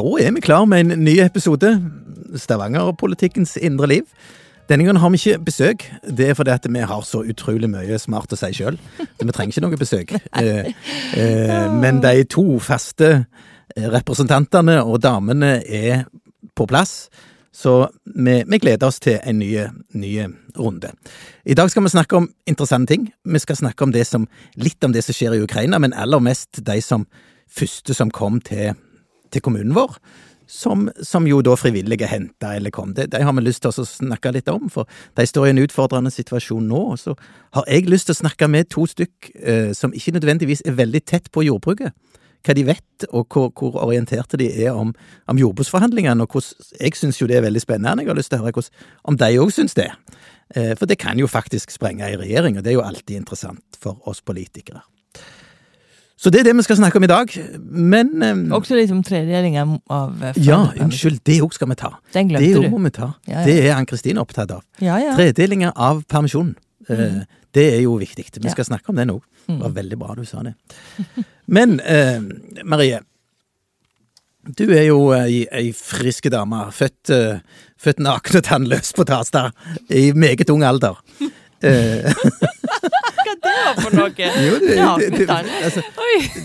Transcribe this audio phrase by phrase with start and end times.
[0.00, 1.68] Da er vi klar med en ny episode.
[2.36, 4.04] Stavanger-politikkens indre liv.
[4.70, 5.84] Denne gangen har vi ikke besøk.
[6.08, 8.78] Det er fordi at vi har så utrolig mye smart å si sjøl.
[8.96, 10.16] Vi trenger ikke noe besøk.
[10.40, 10.72] Eh,
[11.20, 13.26] eh, men de to faste
[13.76, 16.06] representantene og damene er
[16.56, 17.10] på plass.
[17.52, 19.52] Så vi, vi gleder oss til en ny,
[19.92, 20.14] ny,
[20.56, 20.94] runde.
[21.44, 23.10] I dag skal vi snakke om interessante ting.
[23.24, 26.24] Vi skal snakke om det som, litt om det som skjer i Ukraina, men aller
[26.24, 27.04] mest de som
[27.50, 28.78] første som kom til,
[29.30, 29.98] til kommunen vår
[30.50, 32.94] som, som jo da frivillige henta eller kom.
[32.94, 34.88] De, de har vi lyst til å snakke litt om, for
[35.18, 36.80] de står i en utfordrende situasjon nå.
[36.94, 37.14] Og så
[37.56, 41.04] har jeg lyst til å snakke med to stykk eh, som ikke nødvendigvis er veldig
[41.06, 41.94] tett på jordbruket.
[42.40, 44.94] Hva de vet, og hvor, hvor orienterte de er om,
[45.28, 46.24] om jordbruksforhandlingene.
[46.24, 46.40] Og
[46.80, 48.02] jeg syns jo det er veldig spennende.
[48.02, 49.90] Jeg har lyst til å høre hvordan, om de òg syns det.
[50.56, 53.78] Eh, for det kan jo faktisk sprenge ei regjering, og det er jo alltid interessant
[53.78, 54.82] for oss politikere.
[56.20, 59.00] Så det er det vi skal snakke om i dag, men um, Også litt om
[59.04, 61.94] tredelinga av uh, Ja, unnskyld, det òg skal vi ta.
[62.12, 62.72] Den glemte det du.
[62.74, 63.14] må vi ta.
[63.24, 63.44] Ja, ja.
[63.48, 64.60] Det er Ann-Kristin opptatt av.
[64.84, 65.14] Ja, ja.
[65.16, 66.58] Tredelinga av permisjonen.
[66.90, 67.20] Uh, mm.
[67.22, 68.28] Uh, det er jo viktig.
[68.36, 69.16] Vi skal snakke om det nå.
[69.46, 69.78] Det var mm.
[69.80, 70.52] veldig bra du sa det.
[71.56, 72.20] Men uh,
[72.68, 73.00] Marie,
[74.60, 76.66] du er jo ei, ei frisk dame.
[76.76, 79.48] Født, uh, født naken og tannløs på Tasta
[79.88, 81.00] i meget ung alder.
[81.60, 84.10] Hva det var for noe?
[84.46, 85.82] Jo, det, det, det, altså,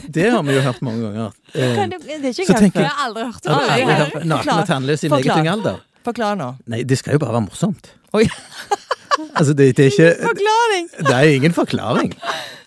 [0.07, 1.35] det, har vi jo hørt mange ganger.
[1.55, 4.23] Kan du, det er ikke tenker, jeg har aldri hørt det.
[4.27, 5.83] Naken og tannløs i meget ung alder.
[6.05, 6.51] Forklar nå.
[6.69, 7.93] Nei, det skal jo bare være morsomt.
[8.13, 8.27] Oi.
[9.35, 10.89] Altså, det, det er ikke Ingen forklaring!
[11.07, 12.09] Det er ingen forklaring.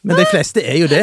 [0.02, 1.02] Men de fleste er jo det.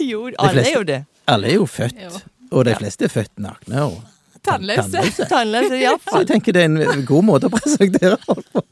[0.00, 0.98] Jo, alle fleste, er jo det.
[1.26, 2.20] Alle er jo født, jo.
[2.50, 3.96] og de fleste er født nakne og
[4.44, 5.24] tannløse.
[5.28, 5.94] Tannløse, ja.
[6.10, 8.64] Så jeg tenker det er en god måte å presentere folk på.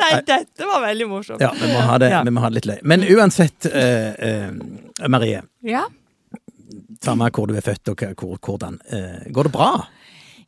[0.00, 1.42] Nei, dette var veldig morsomt.
[1.42, 2.22] Ja, vi må ha det, ja.
[2.26, 2.78] vi må ha det litt løy.
[2.92, 5.42] Men uansett, uh, uh, Marie.
[5.66, 5.86] Ja?
[7.04, 8.04] Samme hvor du er født og
[8.44, 8.80] hvordan.
[8.92, 9.70] Uh, går det bra?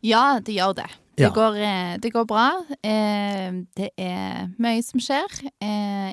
[0.05, 0.89] Ja, det gjør det.
[1.23, 1.33] Det, ja.
[1.35, 1.59] går,
[2.03, 2.47] det går, bra.
[2.83, 5.39] Det er mye som skjer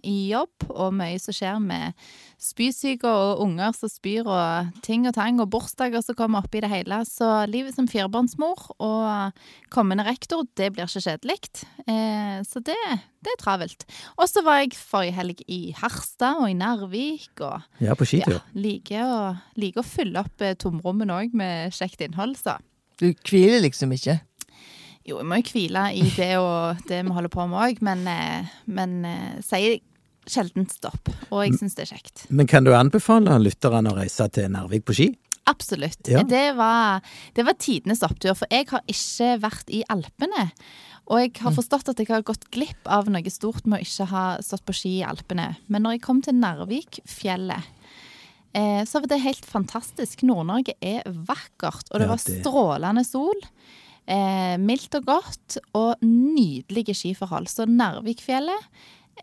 [0.05, 1.97] i jobb, og mye som skjer med
[2.39, 6.71] spysyke og unger som spyr og ting og tang, og bursdager som kommer oppi det
[6.71, 7.01] hele.
[7.07, 9.41] Så livet som firebarnsmor og
[9.73, 11.39] kommende rektor, det blir ikke kjedelig.
[11.83, 12.77] Eh, så det,
[13.25, 13.85] det, er travelt.
[14.17, 17.31] Og så var jeg forrige helg i Harstad og i Narvik.
[17.43, 18.39] Og ja, på skitur.
[18.39, 19.21] Ja, liker, å,
[19.59, 22.59] like å fylle opp eh, tomrommene òg med kjekt innhold, så.
[22.99, 24.19] Du hviler liksom ikke?
[25.07, 28.03] Jo, jeg må jo hvile i det og det vi holder på med òg, men,
[28.11, 29.79] eh, men eh, sier
[30.29, 32.27] sjelden stopp, og jeg syns det er kjekt.
[32.29, 35.07] Men kan du anbefale lytterne å reise til Narvik på ski?
[35.49, 36.05] Absolutt.
[36.11, 36.21] Ja.
[36.27, 37.01] Det, var,
[37.33, 40.49] det var tidenes opptur, for jeg har ikke vært i Alpene.
[41.09, 41.57] Og jeg har mm.
[41.57, 44.75] forstått at jeg har gått glipp av noe stort med å ikke ha stått på
[44.77, 45.55] ski i Alpene.
[45.65, 47.71] Men når jeg kom til Narvikfjellet,
[48.53, 50.21] eh, så var det helt fantastisk.
[50.29, 53.41] Nord-Norge er vakkert, og det var strålende sol.
[54.09, 57.49] Eh, mildt og godt, og nydelige skiforhold.
[57.51, 58.71] Så Narvikfjellet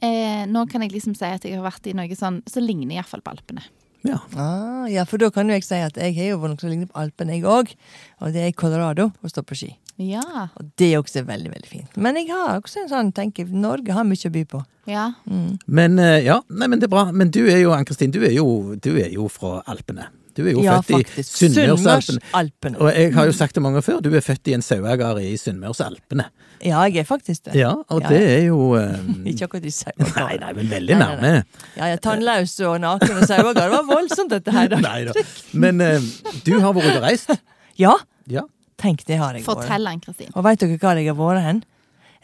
[0.04, 2.62] Eh, nå kan jeg liksom si at jeg har vært i noe sånn som så
[2.64, 3.64] ligner iallfall på Alpene.
[4.06, 4.20] Ja.
[4.38, 6.70] Ah, ja, for da kan jo jeg si at jeg har jo vært noe som
[6.70, 7.72] ligner på Alpene, jeg òg.
[8.20, 9.72] Og det er i Colorado å stå på ski.
[9.96, 10.22] Ja.
[10.60, 11.96] Og det er også veldig, veldig fint.
[11.96, 14.60] Men jeg har også en sånn, tenker Norge har mye å by på.
[14.86, 15.08] Ja.
[15.24, 15.56] Mm.
[15.66, 17.08] Men eh, ja, nei, men det er bra.
[17.10, 20.10] Men du er jo, Ann-Kristin, du, du, er jo fra Alpene.
[20.36, 21.42] Du er jo ja, født faktisk.
[21.42, 22.78] i Sunnmørsalpene.
[22.78, 25.32] Og jeg har jo sagt det mange før, du er født i en sauegard i
[25.40, 26.26] Sunnmørsalpene.
[26.64, 27.54] Ja, jeg er faktisk det.
[27.56, 29.22] Ja, og ja, det er jo um...
[29.30, 30.16] Ikke akkurat i sauegard.
[30.20, 31.30] Nei, nei, men veldig nærme.
[31.76, 33.56] Ja, ja, tannløs og naken og sauegard.
[33.60, 34.68] Det var voldsomt, dette her.
[34.72, 34.80] Da.
[34.84, 35.24] Nei da.
[35.56, 36.10] Men uh,
[36.44, 37.32] du har vært ute og reist?
[37.76, 37.90] Ja.
[38.32, 38.40] ja.
[38.80, 39.50] Tenk, det har jeg vært.
[39.50, 40.30] Fortell, den, Kristin.
[40.32, 41.58] Og veit dere hva jeg har vært hen?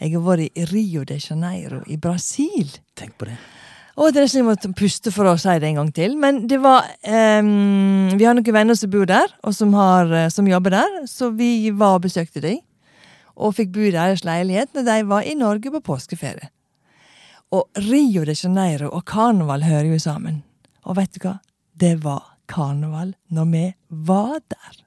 [0.01, 2.73] Jeg har vært i Rio de Janeiro i Brasil.
[2.97, 3.37] Tenk på det.
[4.01, 6.15] Og det er nesten jeg må puste for å si det en gang til.
[6.21, 10.31] Men det var um, Vi har noen venner som bor der, og som, har, eh,
[10.33, 11.03] som jobber der.
[11.11, 12.63] Så vi var og besøkte dem.
[13.37, 16.49] Og fikk bo i deres leilighet når de var i Norge på påskeferie.
[17.53, 20.41] Og Rio de Janeiro og karneval hører jo sammen.
[20.89, 21.39] Og vet du hva?
[21.77, 23.67] Det var karneval når vi
[24.09, 24.79] var der.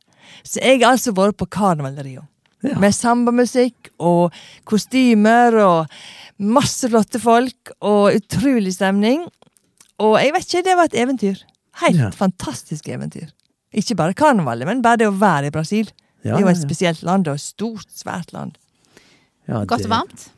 [0.41, 2.25] Så jeg har altså vært på karneval i Rio.
[2.65, 2.79] Ja.
[2.81, 4.33] Med sambamusikk og
[4.65, 5.97] kostymer og
[6.35, 9.23] Masse flotte folk og utrolig stemning.
[10.03, 11.41] Og jeg vet ikke, det var et eventyr.
[11.83, 12.09] Helt ja.
[12.15, 13.29] fantastisk eventyr.
[13.75, 15.89] Ikke bare karnevalet, men bare det å være i Brasil.
[16.23, 18.55] Ja, det er jo et spesielt land, og et stort, svært land.
[19.47, 20.29] Ja, Godt og varmt?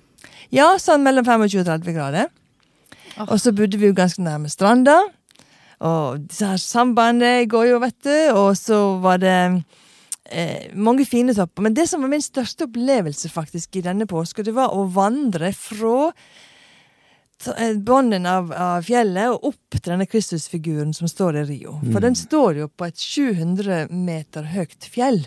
[0.53, 2.31] Ja, sånn mellom 25 og 30 grader.
[3.17, 3.31] Oh.
[3.31, 4.99] Og så bodde vi jo ganske nærme stranda.
[5.85, 8.15] Og disse her sambandene går jo, vet du.
[8.37, 9.37] Og så var det
[10.31, 11.65] eh, mange fine topper.
[11.65, 15.51] Men det som var min største opplevelse faktisk i denne påska, det var å vandre
[15.55, 16.09] fra
[17.55, 21.77] eh, bånden av, av, fjellet og opp til denne Kristusfiguren som står i Rio.
[21.85, 22.05] For mm.
[22.09, 25.23] den står jo på et 700 meter høyt fjell.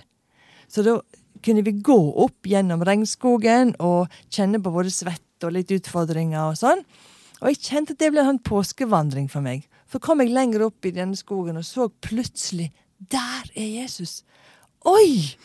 [0.70, 1.00] Så da
[1.44, 6.58] kunne vi gå opp gjennom regnskogen og kjenne på både svette og litt utfordringer og
[6.60, 6.84] sånn.
[7.40, 9.64] Og jeg kjente at det ble en sånn påskevandring for meg.
[9.90, 12.70] For kom jeg lenger opp i denne skogen og så plutselig
[13.00, 14.20] Der er Jesus!
[14.88, 15.36] Oi!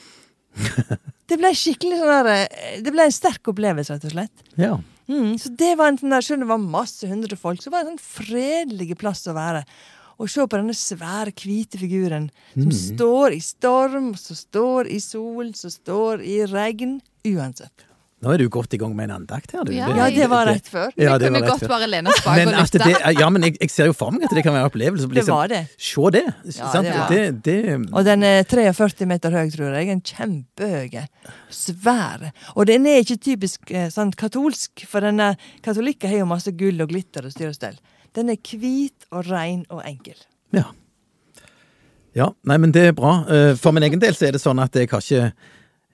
[1.25, 4.43] Det ble skikkelig sånn der, eh, Det ble en sterk opplevelse, rett og slett.
[4.61, 4.75] Ja.
[5.09, 7.73] Mm, så det var en sånn der, Selv om det var masse hundre folk, så
[7.73, 9.65] var det en sånn fredelig plass å være.
[10.15, 15.51] Og se på denne svære, hvite figuren som står i storm, som står i sol,
[15.59, 17.01] som står i regn.
[17.27, 17.83] Uansett.
[18.23, 19.73] Nå er du godt i gang med en andakt her, du.
[19.75, 20.87] Ja, Ja, det var rett før.
[20.97, 21.67] Ja, det kunne godt før.
[21.73, 23.11] bare lene oss bak og lytte.
[23.19, 25.09] ja, men jeg, jeg ser jo for meg at det kan være en opplevelse.
[25.13, 25.59] Det var det.
[25.77, 26.21] Se det.
[26.47, 26.87] Ja, sant?
[27.11, 29.89] det det, det, Og den er 43 meter høy, tror jeg.
[29.91, 31.03] En kjempehøy.
[31.53, 32.29] Svær.
[32.55, 35.33] Og den er ikke typisk eh, sånn katolsk, for denne
[35.65, 37.77] katolikken har jo masse gull og glitter og styr og stell.
[38.15, 40.15] Den er hvit og ren og enkel.
[40.55, 40.69] Ja.
[42.15, 43.17] Ja, nei, men det er bra.
[43.27, 45.33] Eh, For min egen del så er det sånn at jeg har ikke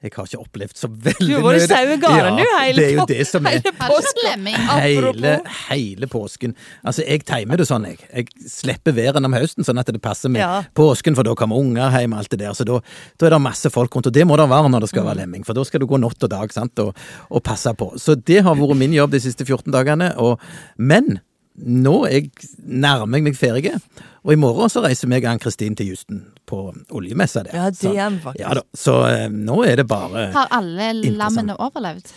[0.02, 2.86] jeg har ikke opplevd så veldig Du har vært i sauegården, sauegarden, du, hele det
[2.88, 4.48] er jo det som er hele påsken.
[4.82, 5.34] hele,
[5.70, 6.56] hele påsken.
[6.84, 8.00] Altså, jeg timer det sånn, jeg.
[8.10, 10.64] Jeg slipper væren om høsten, sånn at det passer med Ja.
[10.74, 12.54] påsken, for da kommer unger hjem og alt det der.
[12.58, 12.80] Så da,
[13.22, 15.20] da er det masse folk rundt, og det må det være når det skal være
[15.22, 15.22] Mm.
[15.26, 16.96] lemming, for da skal du gå natt og dag sant, og,
[17.30, 17.92] og passe på.
[18.02, 20.16] Så det har vært min jobb de siste 14 dagene.
[20.18, 20.40] Og,
[20.78, 21.20] men
[21.62, 22.32] nå er jeg
[22.66, 23.78] nærmer jeg meg ferie,
[24.22, 27.56] og i morgen så reiser meg og Ann-Kristin til Houston på oljemessa der.
[27.58, 28.44] Ja, det er vi faktisk.
[28.44, 32.12] Ja da, så eh, nå er det bare Har alle lammene overlevd?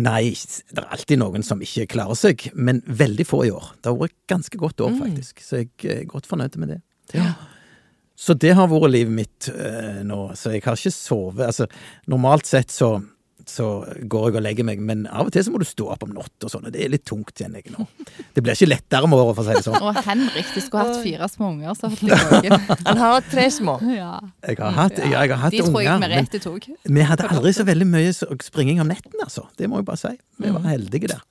[0.00, 0.30] Nei,
[0.70, 3.72] det er alltid noen som ikke klarer seg, men veldig få i år.
[3.80, 6.82] Det har vært et ganske godt år, faktisk, så jeg er godt fornøyd med det.
[7.16, 7.32] Ja.
[8.20, 11.46] Så det har vært livet mitt eh, nå, så jeg har ikke sovet.
[11.48, 11.66] Altså,
[12.12, 12.98] normalt sett så,
[13.50, 13.66] så
[14.10, 16.12] går jeg og legger meg, men av og til så må du stå opp om
[16.14, 17.86] natt og sånn, og det er litt tungt, kjenner jeg nå.
[18.36, 19.86] Det blir ikke lettere med året, for å si det sånn.
[19.90, 22.78] Og Henrik, du skulle hatt fire små unger, så gått.
[22.86, 23.76] Han har hatt tre små.
[23.90, 24.12] Ja.
[24.46, 26.70] Jeg har hatt, ja, jeg har hatt De tror jeg unger, men Merete tok.
[26.84, 28.14] vi hadde aldri så veldig mye
[28.46, 29.48] springing om netten, altså.
[29.58, 30.14] Det må jeg bare si.
[30.40, 31.26] Vi var heldige der.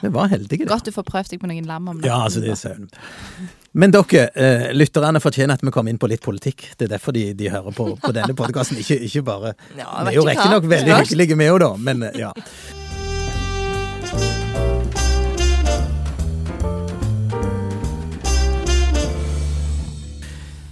[0.00, 0.72] Vi var heldige der.
[0.72, 2.08] Godt du får prøvd deg på noen lam om natten.
[2.10, 2.88] Ja, altså det er søvn.
[3.74, 6.68] Men dere, eh, lytterne fortjener at vi kommer inn på litt politikk.
[6.78, 10.12] Det er derfor de, de hører på, på denne podkasten, ikke, ikke bare Ja, Vi
[10.12, 12.30] er jo riktignok veldig hyggelige, vi òg, da, men eh, ja.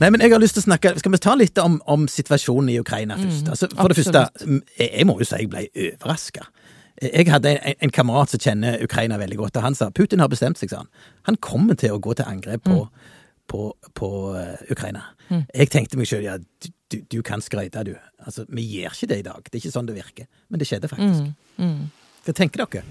[0.02, 2.70] Nei, men jeg har lyst til å snakke Skal vi ta litt om, om situasjonen
[2.70, 3.50] i Ukraina først?
[3.50, 4.25] Altså, for det første,
[4.78, 6.46] jeg, jeg må jo si jeg ble overraska.
[7.02, 10.31] Jeg hadde en, en kamerat som kjenner Ukraina veldig godt, og han sa Putin har
[10.32, 10.93] bestemt seg, sa han.
[11.31, 12.84] Han kommer til å gå til angrep på,
[13.50, 13.64] på,
[13.99, 15.08] på eh, Ukraina.
[15.32, 17.94] Jeg tenkte meg sjøl ja, du, du, du kan skryte, du.
[18.22, 19.49] Altså, vi gjør ikke det i dag.
[19.49, 20.28] Det er ikke sånn det virker.
[20.52, 21.32] Men det skjedde faktisk.
[22.22, 22.84] Hva tenker dere?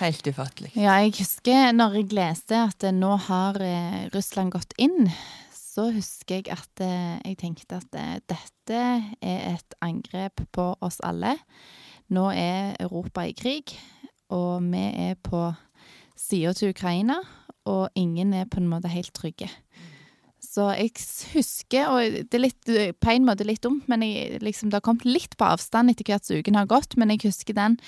[0.00, 0.72] Helt ufattelig.
[0.74, 5.06] Ja, jeg husker når jeg leste at eh, nå har eh, Russland gått inn,
[5.54, 8.80] så husker jeg at eh, jeg tenkte at eh, dette
[9.22, 11.36] er et angrep på oss alle.
[12.12, 13.72] Nå er Europa i krig,
[14.34, 15.46] og vi er på
[16.18, 17.20] sida til Ukraina,
[17.64, 19.48] og ingen er på en måte helt trygge.
[20.44, 20.92] Så jeg
[21.32, 24.84] husker, og det er litt, på en måte litt dumt, men jeg, liksom, det har
[24.86, 27.78] kommet litt på avstand etter hvert som uken har gått, men jeg husker den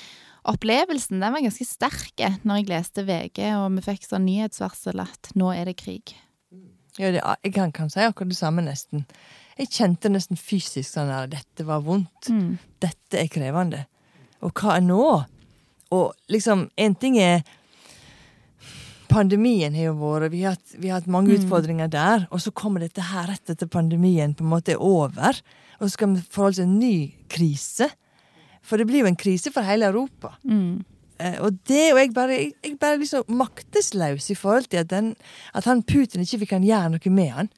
[0.47, 5.33] opplevelsen den var ganske sterk når jeg leste VG og vi fikk sånn nyhetsvarsel at
[5.39, 6.15] nå er det krig.
[6.97, 9.05] Ja, det, jeg kan, kan si akkurat det samme, nesten.
[9.59, 12.31] Jeg kjente nesten fysisk sånn at Dette var vondt.
[12.81, 13.83] Dette er krevende.
[14.47, 15.03] Og hva er nå?
[15.97, 17.43] Og liksom, en ting er
[19.07, 22.25] Pandemien har jo vært, vi har vi har hatt mange utfordringer der.
[22.35, 25.39] Og så kommer dette her rett etter pandemien på en måte er over.
[25.79, 26.97] Og så skal vi forholde oss til en ny
[27.31, 27.87] krise.
[28.67, 30.33] For det blir jo en krise for hele Europa.
[30.43, 34.91] Eh, og det, og jeg bare, jeg, jeg bare liksom maktesløs i forhold til at,
[34.91, 35.15] den,
[35.55, 37.49] at han Putin ikke vi kan gjøre noe med han.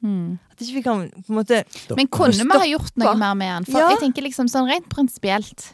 [0.53, 1.63] At ikke vi kan på en måte
[1.97, 3.65] Men kunne vi ha gjort noe mer med han?
[3.67, 3.89] For Ja.
[3.95, 5.73] jeg tenker liksom sånn rent prinsipielt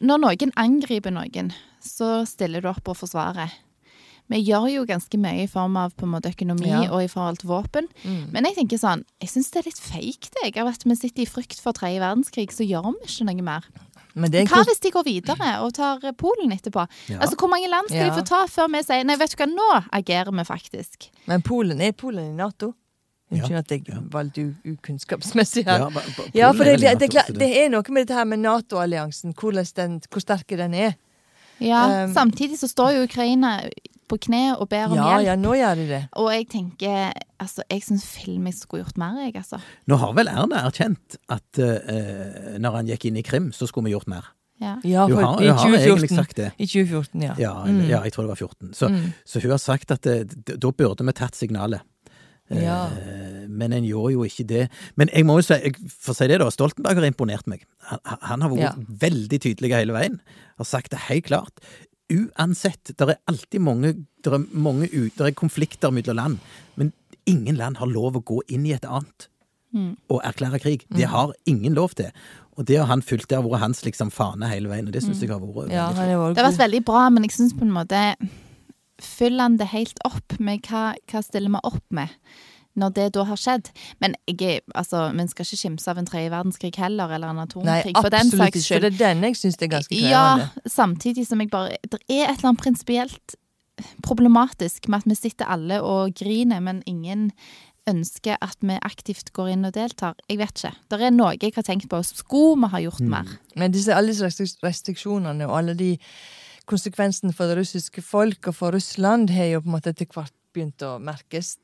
[0.00, 1.52] Når noen angriper noen,
[1.84, 3.52] så stiller du opp og forsvarer.
[4.32, 6.90] Vi gjør jo ganske mye i form av måte økonomi Ja.
[6.90, 7.88] og i forhold til våpen.
[8.32, 10.56] Men jeg tenker sånn, jeg syns det er litt fake det.
[10.56, 13.64] Av at vi sitter i frykt for tredje verdenskrig, så gjør vi ikke noe mer.
[14.16, 16.86] Er Hva hvis de går videre og tar Polen etterpå?
[17.10, 17.18] Ja.
[17.18, 18.14] Altså, Hvor mange land skal Ja.
[18.14, 21.10] de få ta før vi sier nei, vet du hva, nå agerer vi faktisk?
[21.26, 22.74] Men Polen er Polen i Nato?
[23.32, 24.00] Unnskyld Ja, at jeg ja.
[24.12, 24.28] var
[24.68, 25.86] ukunnskapsmessig her.
[26.34, 30.20] Ja, for det, det, det, det, det er noe med dette her med Nato-alliansen, hvor
[30.20, 30.94] sterk den er.
[31.62, 33.60] Ja, Um, Samtidig så står jo Ukraina
[34.10, 35.26] på kne og ber om Ja, hjelp.
[35.28, 36.00] ja, nå gjør de det.
[36.20, 39.58] Og jeg tenker Altså, jeg syns film jeg skulle gjort mer, jeg, altså.
[39.86, 43.88] Nå har vel Erna erkjent at uh, når han gikk inn i Krim, så skulle
[43.88, 44.28] vi gjort mer.
[44.62, 44.76] Ja.
[44.86, 46.16] Ja, for har, i hun har 2014.
[46.16, 46.50] sagt det.
[46.58, 47.34] I 2014, ja.
[47.38, 47.80] Ja, mm.
[47.90, 48.74] ja, jeg tror det var 14.
[48.74, 48.90] Så,
[49.26, 50.16] så hun har sagt at det,
[50.46, 51.82] d- da burde vi tatt signalet.
[52.50, 52.90] Eh, Ja.
[53.48, 54.68] men en gjorde jo ikke det.
[54.96, 55.54] Men jeg må jo si,
[55.88, 57.64] for å si det da, Stoltenberg har imponert meg.
[57.88, 58.72] Han, han har vært Ja.
[59.08, 60.20] veldig tydelig hele veien.
[60.58, 61.60] Har sagt det helt klart.
[62.12, 66.38] Uansett, det er alltid mange, der er mange der er konflikter mellom land,
[66.76, 66.92] men
[67.26, 69.28] ingen land har lov å gå inn i et annet
[70.08, 70.84] og erklære krig.
[70.94, 72.12] Det har ingen lov til.
[72.56, 75.02] Og det har han fulgt, det har vært hans liksom fane hele veien, og det
[75.02, 77.52] syns jeg har vært Ja, veldig han Det har vært veldig bra, men jeg syns
[77.56, 78.14] på en måte
[79.04, 82.12] Fyller han det helt opp med hva, hva stiller vi opp med
[82.74, 83.68] når det da har skjedd?
[84.02, 87.46] Men jeg altså, vi skal ikke kimse av en tredje verdenskrig heller, eller en Nei,
[87.46, 88.86] atomkrig, for den saks skyld.
[88.86, 90.24] Det er den jeg syns er ganske Ja,
[90.66, 93.38] samtidig som jeg bare Det er et eller annet prinsipielt
[94.06, 97.30] problematisk med at vi sitter alle og griner, men ingen
[97.90, 100.16] ønsker at vi aktivt går inn og deltar.
[100.30, 100.72] Jeg vet ikke.
[100.90, 102.00] Det er noe jeg har tenkt på.
[102.06, 103.34] Skulle vi ha gjort mer?
[103.60, 104.30] Men disse, alle disse
[104.64, 105.90] restriksjonene og alle de
[106.70, 110.32] konsekvensene for det russiske folk og for Russland har jo på en måte etter hvert
[110.54, 111.56] begynt å merkes.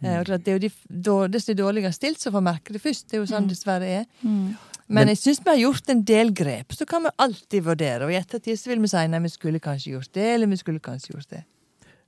[0.00, 0.20] Mm.
[0.20, 3.08] og Det er jo de, da- dess de dårligere stilt som får merke det først.
[3.10, 4.04] Det er jo sånn det dessverre er.
[4.22, 4.56] Men,
[4.88, 6.72] Men- jeg syns vi har gjort en del grep.
[6.72, 8.04] Så kan vi alltid vurdere.
[8.06, 10.56] Og i ettertid så vil vi si nei, vi skulle kanskje gjort det, eller vi
[10.56, 11.44] skulle kanskje gjort det.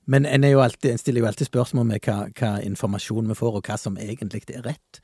[0.07, 3.59] Men en, jo alltid, en stiller jo alltid spørsmål med hva, hva informasjon vi får,
[3.59, 4.99] og hva som egentlig er rett.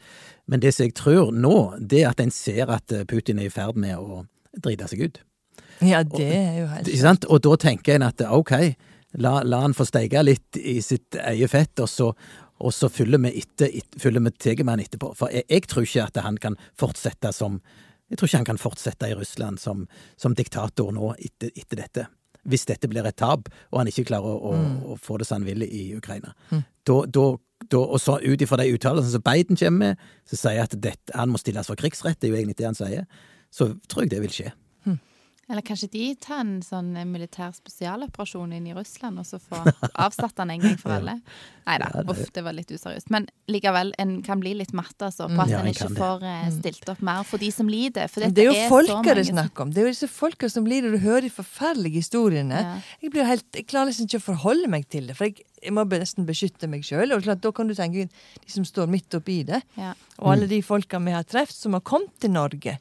[0.48, 3.46] Men det som jeg tror nå, det er at en ser at eh, Putin er
[3.46, 4.24] i ferd med å
[4.58, 5.20] drite seg ut.
[5.86, 7.26] Ja, det er jo helt sant?
[7.30, 8.54] Og da tenker en at ok,
[9.22, 12.12] la, la han få steike litt i sitt eget fett, og så,
[12.60, 15.14] og så fyller vi etter, et- fyller vi han etterpå.
[15.16, 17.62] For jeg, jeg tror ikke at han kan fortsette som
[18.10, 19.82] Jeg tror ikke han kan fortsette i Russland som,
[20.16, 22.06] som diktator nå etter, etter dette.
[22.48, 25.42] Hvis dette blir et tap, og han ikke klarer å, å, å få det som
[25.42, 26.32] han vil i Ukraina.
[26.88, 27.26] Da, da,
[27.68, 31.12] da, og så ut ifra de uttalelsene som Biden kommer med, som sier at dette,
[31.20, 33.04] han må stilles for krigsrett, det er jo egentlig det han sier,
[33.52, 34.54] så tror jeg det vil skje.
[35.50, 39.70] Eller kanskje de tar en sånn eh, militær spesialoperasjon inn i Russland, og så får
[40.06, 41.13] avsatt han en gang for alle?
[41.68, 43.08] Nei da, uff, det var litt useriøst.
[43.16, 46.34] Men likevel, en kan bli litt matt altså, på at Ja, en ikke får det.
[46.34, 48.12] eh, stilt opp mer for de som lider.
[48.12, 49.72] For Det er jo så folka det er snakk om.
[49.72, 50.92] Det er jo disse folka som lider.
[50.92, 52.63] Du hører de forferdelige historiene.
[52.68, 52.75] Ja.
[53.06, 55.75] Jeg, blir helt, jeg klarer liksom ikke å forholde meg til det, for jeg, jeg
[55.75, 57.16] må nesten beskytte meg sjøl.
[57.16, 59.63] Og klart, da kan du tenke de som står midt oppi det.
[59.80, 59.96] Ja.
[60.20, 62.75] Og alle de folka vi har truffet som har kommet til Norge.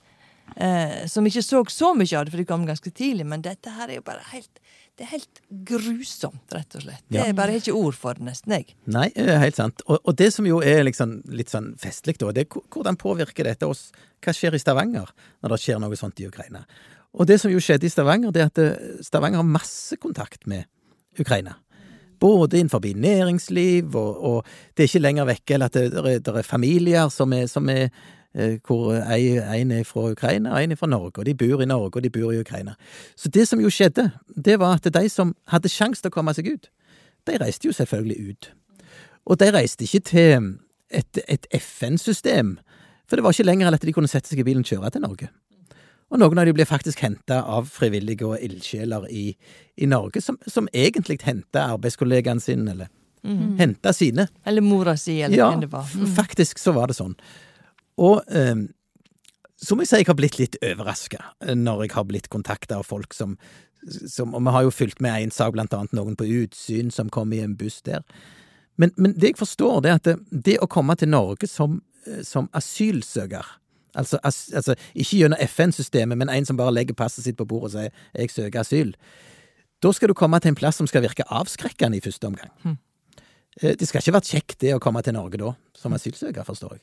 [0.57, 3.27] Eh, som ikke så så mye av det, for de kom ganske tidlig.
[3.27, 4.63] Men dette her er jo bare helt
[4.97, 7.03] det er helt grusomt, rett og slett.
[7.13, 8.55] Det er bare ikke ord for det, nesten.
[8.55, 8.73] jeg.
[8.89, 9.83] Nei, helt sant.
[9.85, 13.45] Og, og det som jo er liksom litt sånn festlig, da, det er hvordan påvirker
[13.45, 13.91] dette oss?
[14.25, 15.13] Hva skjer i Stavanger
[15.45, 16.65] når det skjer noe sånt i Ukraina?
[17.13, 20.49] Og det som jo skjedde i Stavanger, det er at eh, Stavanger har masse kontakt
[20.49, 20.65] med
[21.21, 21.59] Ukraina.
[22.17, 26.25] Både innenfor næringsliv, og, og det er ikke lenger vekke eller at det, det, er,
[26.25, 27.91] det er familier som er, som er
[28.67, 31.67] hvor ei- en er fra Ukraina og en er fra Norge, og de bor i
[31.67, 32.75] Norge og de bor i Ukraina.
[33.17, 36.35] Så det som jo skjedde, det var at de som hadde sjanse til å komme
[36.37, 36.69] seg ut,
[37.27, 38.51] de reiste jo selvfølgelig ut.
[39.27, 40.59] Og de reiste ikke til
[40.91, 42.59] et, et FN-system,
[43.09, 44.91] for det var ikke lenger enn at de kunne sette seg i bilen og kjøre
[44.95, 45.29] til Norge.
[46.13, 49.25] Og noen av de ble faktisk henta av frivillige og ildsjeler i,
[49.83, 52.93] i Norge, som, som egentlig henta arbeidskollegaen sin, eller
[53.27, 53.57] Mhm.
[53.59, 54.29] henta sine.
[54.47, 55.83] Eller mora si, eller Ja, det var.
[55.97, 56.07] Mm.
[56.15, 57.17] faktisk så var det sånn.
[57.99, 58.67] Og eh,
[59.57, 61.23] så må jeg si jeg har blitt litt overraska
[61.57, 63.39] når jeg har blitt kontakta av folk som,
[63.89, 67.09] som Og vi har jo fulgt med én sak, blant annet noen på utsyn som
[67.09, 68.05] kom i en buss der.
[68.77, 71.81] Men, men det jeg forstår, det er at det, det å komme til Norge som,
[72.07, 73.57] eh, som asylsøker
[73.97, 77.71] Altså, as, altså ikke gjennom FN-systemet, men en som bare legger passet sitt på bordet
[77.71, 78.93] og sier 'jeg søker asyl'.
[79.83, 82.51] Da skal du komme til en plass som skal virke avskrekkende i første omgang.
[83.63, 86.73] Eh, Det skal ikke vært kjekt det å komme til Norge da, som asylsøker, forstår
[86.73, 86.81] jeg.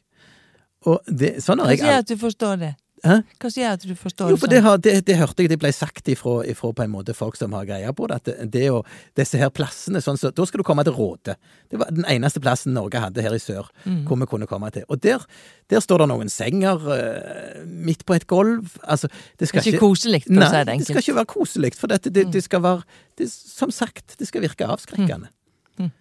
[1.08, 2.74] Det, sånn Hva sier at du forstår det?
[3.04, 3.18] Hæ?
[3.36, 4.62] Hva sier at du forstår Jo, for det?
[4.62, 7.36] det, har, det, det hørte jeg, det ble sagt ifra, ifra på en måte folk
[7.36, 8.78] som har greie på det, at det, det å,
[9.20, 11.36] disse her plassene, sånn så, da skal du komme til Råde.
[11.68, 13.68] Det var den eneste plassen Norge hadde her i sør,
[14.08, 14.88] hvor vi kunne komme til.
[14.88, 15.28] Og der,
[15.68, 18.72] der står det noen senger uh, midt på et gulv.
[18.88, 20.88] Altså, det skal Ikke koselig, for å si det enkelt.
[20.88, 22.88] det skal ikke være koselig, for dette, det, det skal være
[23.20, 25.28] det, Som sagt, det skal virke avskrekkende.
[25.76, 25.92] Mm.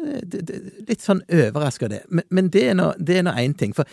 [0.00, 2.06] Eh, Det, det, litt sånn overraska det.
[2.08, 3.76] Men, men det er nå én ting.
[3.76, 3.84] For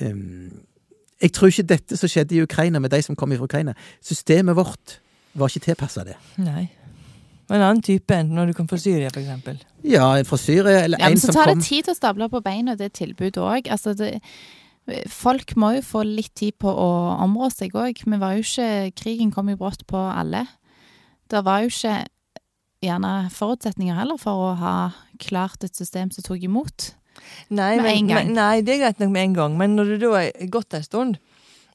[0.00, 4.56] jeg tror ikke dette som skjedde i Ukraina med de som kom fra Ukraina Systemet
[4.58, 4.98] vårt
[5.34, 6.16] var ikke tilpassa det.
[6.38, 6.68] Nei.
[7.50, 9.58] En annen type enn når du kom fra Syria, for eksempel.
[9.84, 12.40] Ja, fra Syria eller Ja, en som kom så tar det tid å stable på
[12.44, 13.68] beina det tilbudet òg.
[13.72, 14.14] Altså det,
[15.12, 16.90] folk må jo få litt tid på å
[17.24, 18.04] områ seg òg.
[18.06, 20.46] Vi var jo ikke Krigen kom jo brått på alle.
[21.30, 21.98] Det var jo ikke
[22.84, 24.76] gjerne forutsetninger heller for å ha
[25.20, 26.92] klart et system som tok imot.
[27.50, 28.06] Nei, men.
[28.06, 30.74] Men, nei, det er greit nok med en gang, men når du da har gått
[30.74, 31.18] en stund,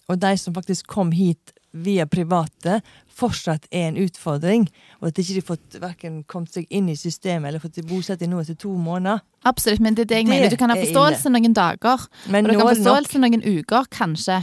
[0.09, 2.79] og de som faktisk kom hit via private
[3.19, 4.63] fortsatt er en utfordring,
[5.01, 8.31] og at ikke de fått hverken kommet seg inn i systemet eller fått seg bosetting
[8.31, 9.19] nå etter to måneder.
[9.45, 10.49] Absolutt, men det er det jeg Det mener.
[10.49, 13.31] Du kan ha forståelse noen dager, Men og du kan ha forståelse nok.
[13.35, 14.39] noen uker, kanskje.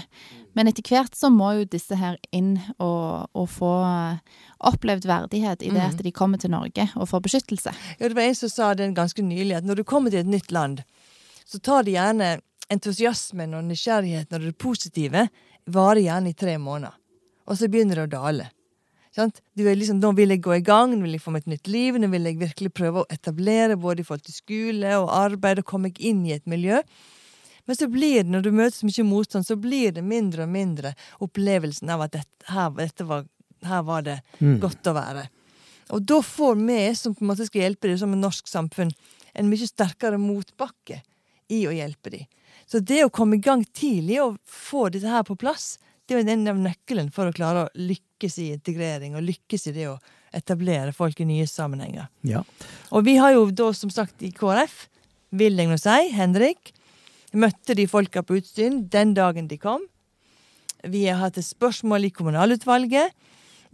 [0.56, 4.38] Men etter hvert så må jo disse her inn og, og få eh,
[4.70, 5.88] opplevd verdighet i det Mm.
[5.90, 7.74] at de kommer til Norge og får beskyttelse.
[7.98, 10.26] Ja, det var en som sa det ganske nylig, at når du kommer til et
[10.30, 10.80] nytt land,
[11.46, 12.36] så tar det gjerne
[12.72, 15.28] entusiasmen og nysgjerrigheten og det positive
[15.70, 16.94] varer gjerne i tre måneder.
[17.46, 18.48] Og så begynner det å dale.
[19.16, 21.54] Du er liksom, nå vil jeg gå i gang, nå vil jeg få meg et
[21.54, 25.12] nytt liv, nå vil jeg virkelig prøve å etablere både i forhold til skole og
[25.14, 26.82] arbeid og komme meg inn i et miljø.
[27.66, 30.52] Men så blir det, når du møter så mye motstand, så blir det mindre og
[30.52, 30.92] mindre
[31.24, 33.24] opplevelsen av at dette, her, dette var,
[33.66, 34.20] her var det
[34.62, 35.26] godt å være.
[35.96, 38.92] Og da får vi, som på en måte skal hjelpe deg som et norsk samfunn,
[39.36, 41.00] en mye sterkere motbakke
[41.52, 42.26] i å hjelpe dem.
[42.66, 45.76] Så det å komme i gang tidlig og få dette her på plass,
[46.06, 49.74] det er en av nøkkelen for å klare å lykkes i integrering og lykkes i
[49.76, 49.98] det å
[50.36, 52.08] etablere folk i nye sammenhenger.
[52.26, 52.42] Ja.
[52.90, 54.86] Og vi har jo da, som sagt, i KrF,
[55.36, 56.72] vil jeg nå si, Henrik,
[57.36, 59.84] møtte de folka på utsyn den dagen de kom.
[60.86, 63.14] Vi har hatt et spørsmål i kommunalutvalget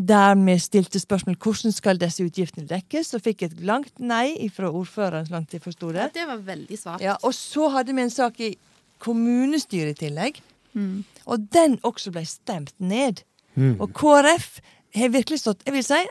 [0.09, 4.71] der vi stilte spørsmål hvordan skal disse utgiftene dekkes, og fikk et langt nei fra
[4.71, 6.11] ordføreren, så langt jeg forsto det.
[6.15, 7.01] det var veldig svart.
[7.01, 8.57] Ja, og så hadde vi en sak i
[9.03, 10.41] kommunestyret i tillegg,
[10.75, 11.05] Mm.
[11.27, 13.23] og den også ble stemt ned.
[13.79, 14.61] Og KrF
[14.95, 16.07] har virkelig stått Jeg vil si,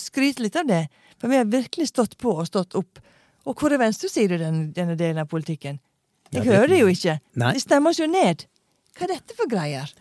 [0.00, 0.88] skryte litt av det,
[1.18, 2.98] for vi har virkelig stått på og stått opp.
[3.46, 5.78] Og hvor er venstresiden i denne, denne delen av politikken?
[6.32, 7.20] Ja, Jeg det- hører det jo ikke.
[7.36, 7.52] Nei.
[7.52, 8.46] De stemmer oss jo ned.
[8.96, 9.92] Hva er dette for greier?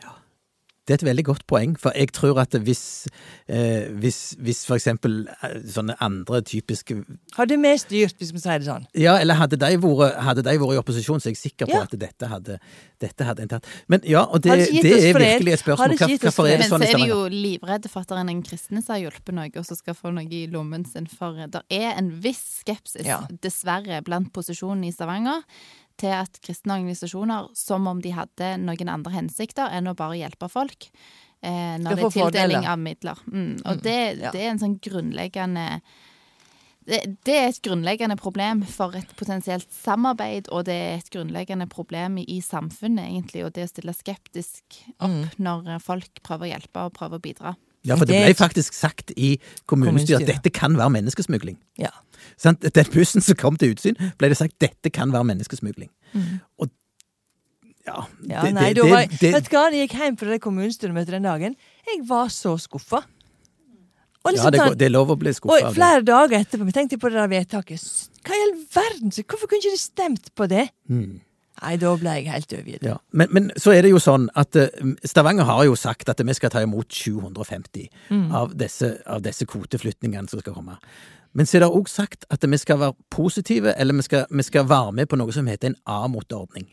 [0.86, 3.08] Det er et veldig godt poeng, for jeg tror at hvis,
[3.50, 7.00] eh, hvis, hvis for eksempel eh, sånne andre typiske
[7.36, 8.86] Hadde vi styrt, hvis vi sier det sånn?
[8.94, 11.74] Ja, eller hadde de vært, hadde de vært i opposisjon, så er jeg sikker på
[11.74, 11.82] Ja.
[11.88, 12.60] at dette hadde,
[13.02, 13.66] dette hadde en tatt.
[13.90, 15.24] Men ja, og det, det er fred.
[15.26, 15.96] virkelig et spørsmål.
[15.98, 18.30] Hva, hvorfor er det Men sånn så er de jo livredde for at det er
[18.36, 21.08] en kristne som har hjulpet noe, og så skal få noe i lommen sin.
[21.10, 23.24] For det er en viss skepsis, Ja.
[23.42, 25.42] dessverre, blant posisjonen i Stavanger
[25.98, 30.50] til at kristne organisasjoner, som om de hadde noen andre hensikter enn å bare hjelpe
[30.52, 30.90] folk,
[31.42, 32.74] eh, når det er tildeling fordele.
[32.74, 33.22] av midler.
[33.32, 33.54] Mm.
[33.66, 34.32] Og det, ja.
[34.36, 35.82] det er en sånn grunnleggende
[36.86, 41.66] det, det er et grunnleggende problem for et potensielt samarbeid, og det er et grunnleggende
[41.72, 45.24] problem i, i samfunnet, egentlig, og det å stille skeptisk opp Mm.
[45.42, 47.56] når eh, folk prøver å hjelpe og prøver å bidra.
[47.86, 51.58] Ja, for det Det- ble faktisk sagt i kommunestyret at dette kan være menneskesmugling.
[51.78, 51.90] Ja.
[52.38, 52.62] Sant?
[52.76, 55.90] Den bussen som kom til utsyn, ble det sagt dette kan være menneskesmugling.
[56.60, 56.70] Og
[57.86, 58.30] ja, Mm.
[58.32, 60.30] Ja, det, nei, det, da var, det, det, vet du hva, jeg gikk hjem fra
[60.34, 63.04] det kommunestyremøtet den dagen, jeg var så skuffa.
[64.26, 65.74] Liksom, ja, det, går- det er lov å bli skuffa Og det.
[65.76, 67.84] flere dager etterpå tenkte på det der vedtaket.
[68.26, 69.12] Hva i all verden?
[69.14, 70.64] Hvorfor kunne ikke de stemt på det?
[70.90, 72.82] Nei, da ble jeg helt overgitt.
[72.90, 72.96] Ja.
[73.14, 74.74] Men, men så er det jo sånn at eh,
[75.08, 78.26] Stavanger har jo sagt at vi skal ta imot 750 Mm.
[78.36, 80.80] av, disse, av disse kvoteflyktningene som skal komme.
[81.36, 84.44] Men så er det òg sagt at vi skal være positive, eller vi skal, vi
[84.44, 86.70] skal være med på noe som heter en A-mot-ordning.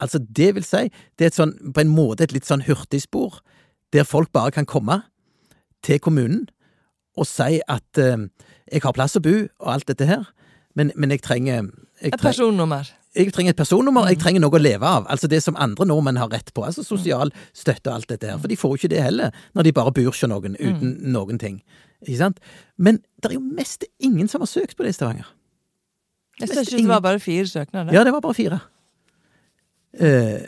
[0.00, 3.42] Altså, det vil si, det er sånn, på en måte et litt sånn hurtigspor,
[3.92, 5.02] der folk bare kan komme
[5.84, 6.46] til kommunen
[7.14, 8.24] og si at eh,
[8.72, 10.24] jeg har plass å bo og alt dette her,
[10.74, 11.68] men, men jeg trenger
[12.02, 12.88] Et personnummer.
[13.14, 15.06] Jeg trenger et personnummer, jeg trenger noe å leve av.
[15.12, 16.64] Altså det som andre nordmenn har rett på.
[16.66, 18.40] Altså sosial støtte og alt dette her.
[18.42, 21.38] For de får jo ikke det heller, når de bare bor hos noen uten noen
[21.38, 21.60] ting.
[22.02, 22.42] Ikke sant?
[22.76, 25.30] Men det er jo mest ingen som har søkt på det i Stavanger.
[26.40, 27.94] Jeg syns det var bare fire søknader.
[27.94, 28.58] Ja, det var bare fire.
[29.94, 30.42] Uh,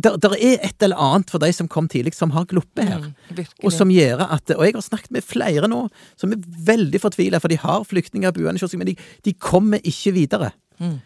[0.00, 3.10] der, der er et eller annet for de som kom tidlig, som har gluppet her.
[3.10, 3.44] Mm.
[3.64, 5.82] Og som gjør at Og jeg har snakket med flere nå
[6.16, 9.82] som er veldig fortvila, for de har flyktninger boende hos seg, men de, de kommer
[9.84, 10.52] ikke videre.
[10.80, 10.98] Mm.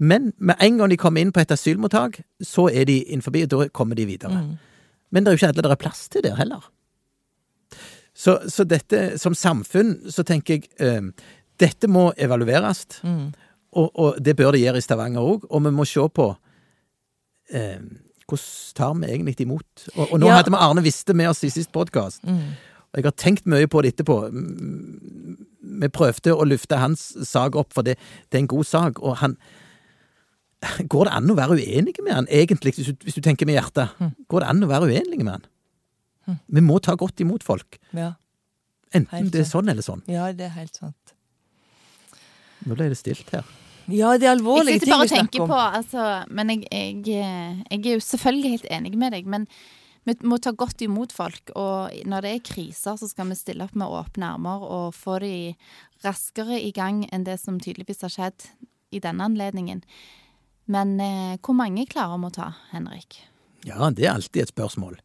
[0.00, 3.48] Men med en gang de kommer inn på et asylmottak, så er de innenfor, og
[3.52, 4.32] da kommer de videre.
[4.46, 4.54] Mm.
[5.12, 6.64] Men det er jo ikke alle det er plass til der heller.
[8.14, 11.10] Så, så dette, som samfunn, så tenker jeg eh,
[11.60, 13.32] Dette må evalueres, Mm.
[13.76, 15.44] og, og det bør det gjøre i Stavanger òg.
[15.50, 16.30] Og vi må se på
[17.52, 17.76] eh,
[18.30, 20.36] hvordan tar vi egentlig imot Og, og nå Ja.
[20.38, 22.24] hadde vi Arne Viste med oss i sist podkast.
[22.24, 22.56] Mm.
[22.92, 24.16] Og jeg har tenkt mye på det etterpå.
[25.80, 27.96] Vi prøvde å lufte hans sak opp, for det,
[28.30, 28.98] det er en god sak.
[29.02, 29.36] Og han
[30.92, 33.56] Går det an å være uenig med han, egentlig, hvis du, hvis du tenker med
[33.56, 33.94] hjertet?
[34.28, 35.46] Går det an å være uenig med han?
[36.52, 37.78] Vi må ta godt imot folk.
[37.96, 38.12] Ja.
[38.92, 40.02] Enten Helt det er sånn eller sånn.
[40.10, 41.14] ja, det er helt sant.
[42.66, 43.46] Nå ble det stilt her.
[43.90, 45.50] Ja, det er alvorlige Jeg sitter ting bare vi og tenker snakker om.
[45.50, 47.28] på, altså, men jeg, jeg,
[47.70, 49.46] jeg er jo selvfølgelig helt enig med deg, men
[50.06, 51.50] vi må ta godt imot folk.
[51.58, 55.18] Og når det er kriser, så skal vi stille opp med åpne armer og få
[55.24, 55.32] de
[56.04, 58.46] raskere i gang enn det som tydeligvis har skjedd
[58.94, 59.82] i denne anledningen.
[60.70, 63.18] Men eh, hvor mange klarer vi å ta, Henrik?
[63.66, 64.96] Ja, det er alltid et spørsmål.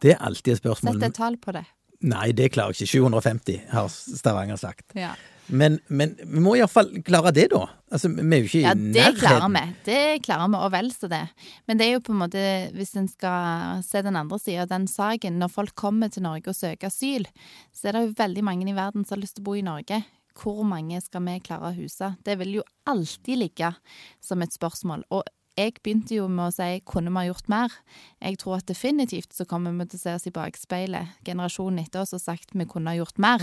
[0.00, 0.96] Det er alltid et spørsmål.
[1.00, 1.66] Sett et tall på det.
[2.00, 3.10] Nei, det klarer jeg ikke.
[3.10, 4.86] 750, har Stavanger sagt.
[4.96, 5.12] Ja.
[5.50, 7.64] Men, men vi må iallfall klare det, da.
[7.90, 9.64] Altså, vi er jo ikke Ja, i det klarer vi.
[9.88, 11.24] Det klarer vi, og vel så det.
[11.68, 12.44] Men det er jo på en måte,
[12.76, 16.54] hvis en skal se den andre sida av den saken, når folk kommer til Norge
[16.54, 17.26] og søker asyl,
[17.74, 19.66] så er det jo veldig mange i verden som har lyst til å bo i
[19.66, 20.00] Norge.
[20.38, 22.14] Hvor mange skal vi klare å huse?
[22.24, 23.74] Det vil jo alltid ligge
[24.22, 25.04] som et spørsmål.
[25.10, 25.24] Og
[25.58, 27.74] jeg begynte jo med å si kunne vi ha gjort mer?
[28.22, 32.04] Jeg tror at definitivt så kommer vi til å se oss i bakspeilet generasjonen etter
[32.04, 33.42] oss og sagt vi kunne ha gjort mer.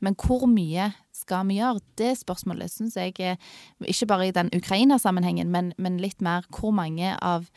[0.00, 1.84] Men hvor mye skal vi gjøre?
[2.00, 3.38] Det spørsmålet syns jeg er
[3.84, 7.50] ikke bare i den Ukraina-sammenhengen, men, men litt mer hvor mange av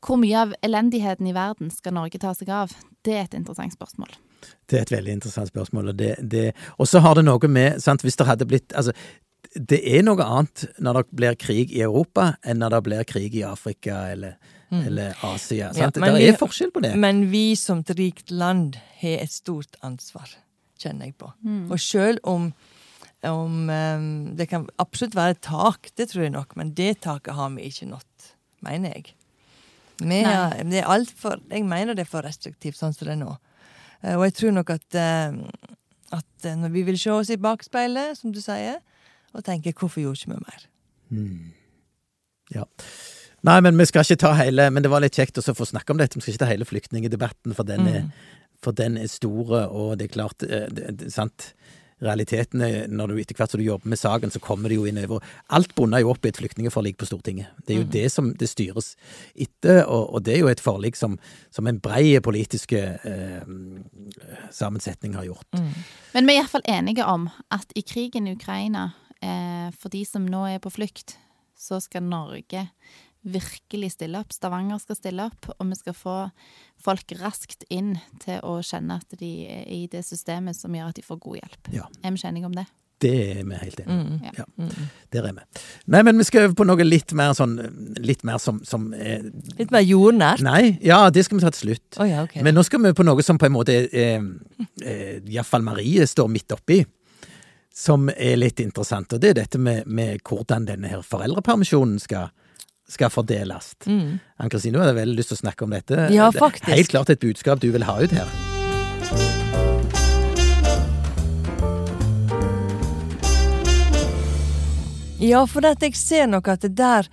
[0.00, 2.72] Hvor mye av elendigheten i verden skal Norge ta seg av?
[3.04, 4.08] Det er et interessant spørsmål.
[4.70, 5.92] Det er et veldig interessant spørsmål.
[5.92, 8.94] Og, det, det, og så har det noe med sant, Hvis det hadde blitt Altså,
[9.54, 13.34] det er noe annet når det blir krig i Europa, enn når det blir krig
[13.34, 14.36] i Afrika eller,
[14.70, 15.72] eller Asia.
[15.74, 15.98] Sant?
[15.98, 16.92] men det er forskjell på det.
[17.00, 20.30] Men vi som et rikt land har et stort ansvar,
[20.78, 21.32] kjenner jeg på.
[21.66, 22.50] Og sjøl om,
[23.26, 27.34] om em, det kan absolutt være et tak, det tror jeg nok, men det taket
[27.34, 28.30] har vi ikke nådd,
[28.68, 29.16] mener jeg.
[30.00, 33.18] Vi har, det er alt for, jeg mener det er for restriktivt sånn som det
[33.18, 33.34] er nå.
[34.04, 35.76] Eh, Og jeg tror nok at, eh,
[36.12, 38.80] at eh, når vi vil se oss i bakspeilet, som du sier,
[39.32, 40.66] og tenke hvorfor gjorde ikke vi mer?
[42.54, 42.64] Ja.
[43.46, 45.94] Nei, men vi skal ikke ta hele Men det var litt kjekt å få snakke
[45.94, 46.18] om dette.
[46.18, 48.02] Vi skal ikke ta hele flyktningedebatten, for den er,
[48.62, 51.54] for den er store, og det er klart det, det, sant?
[52.00, 54.86] Realiteten er, når du etter hvert som du jobber med saken, så kommer det jo
[54.88, 57.50] inn over Alt bunner jo opp i et flyktningforlik på Stortinget.
[57.66, 58.94] Det er jo det som det styres
[59.34, 61.18] etter, og, og det er jo et forlik som,
[61.52, 63.52] som en brei politiske eh,
[64.54, 65.60] sammensetning har gjort.
[66.14, 70.24] Men vi er iallfall enige om at i krigen i Ukraina, eh, for de som
[70.24, 71.18] nå er på flukt,
[71.60, 72.64] så skal Norge
[73.22, 74.32] virkelig stille opp.
[74.32, 76.18] Stavanger skal stille opp, og vi skal få
[76.80, 81.00] folk raskt inn til å kjenne at de er i det systemet som gjør at
[81.00, 81.72] de får god hjelp.
[81.76, 81.88] Ja.
[82.02, 82.66] Er vi enige om det?
[83.00, 84.20] Det er vi helt enige om.
[84.24, 84.44] Ja.
[84.44, 84.66] Ja,
[85.12, 85.44] der er vi.
[85.92, 87.54] Nei, men vi skal over på noe litt mer sånn
[87.96, 89.24] Litt mer som, som er
[89.56, 90.42] Litt mer jordnært.
[90.44, 91.96] Nei, ja, det skal vi ta til slutt.
[91.96, 92.44] Oh, ja, okay.
[92.44, 94.20] Men nå skal vi på noe som på en måte eh,
[94.84, 96.82] eh, iallfall Marie står midt oppi,
[97.72, 99.16] som er litt interessant.
[99.16, 102.28] Og det er dette med, med hvordan denne her foreldrepermisjonen skal,
[102.90, 103.72] skal fordeles.
[103.86, 105.96] Ann Kristin, du hadde veldig lyst til å snakke om dette.
[106.08, 106.14] Mm.
[106.16, 106.70] Ja, faktisk.
[106.72, 108.30] Helt klart et budskap du vil ha ut her.
[115.20, 117.04] Ja, for dette, jeg ser nok at det der